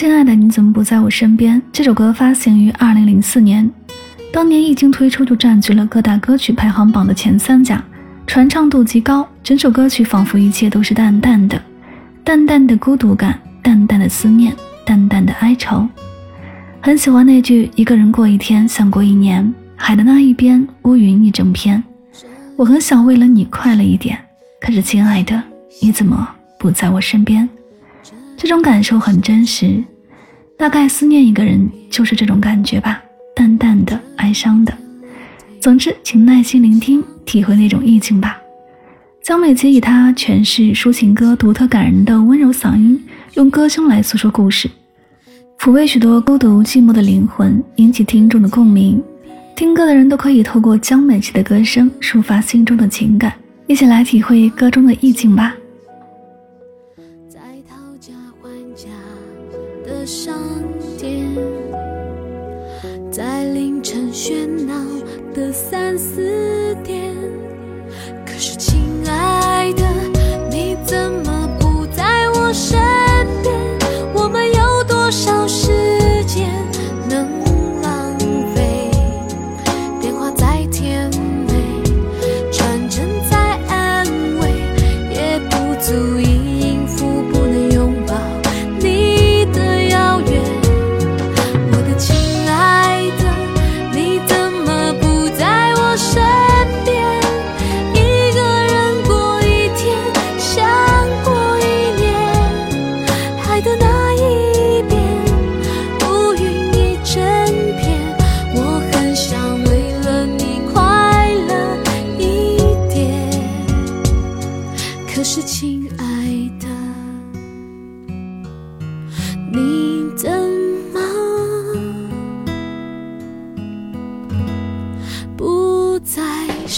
[0.00, 1.60] 亲爱的，你怎么不在我身边？
[1.70, 3.70] 这首歌发行于二零零四年，
[4.32, 7.84] 当年一经推出就占据了各大歌曲排行榜的前三甲，
[8.26, 9.28] 传唱度极高。
[9.42, 11.62] 整首歌曲仿佛一切都是淡淡的，
[12.24, 15.86] 淡淡的孤独感，淡淡的思念，淡淡的哀愁。
[16.80, 21.84] 很喜欢那句“一个人过一天像过一年”，海的那一边乌云一整片。
[22.56, 24.18] 我很想为了你快乐一点，
[24.62, 25.42] 可是亲爱的，
[25.82, 26.26] 你怎么
[26.58, 27.46] 不在我身边？
[28.34, 29.84] 这种感受很真实，
[30.60, 33.02] 大概思念一个人就是这种感觉吧，
[33.34, 34.70] 淡淡的、哀伤的。
[35.58, 38.38] 总之，请耐心聆听，体会那种意境吧。
[39.22, 43.02] 江美琪以她诠释抒情歌独特感人的温柔嗓音，
[43.36, 44.70] 用歌声来诉说故事，
[45.58, 49.02] 抚慰许多孤独寂寞的灵魂，引起听众的共鸣。
[49.56, 53.32] 听歌的人都可以透过江美琪的歌声抒发心中的情感，
[53.66, 55.54] 一起来体会歌中的意境吧。
[63.20, 64.72] 在凌晨喧闹
[65.34, 67.14] 的三四点，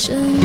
[0.03, 0.42] 真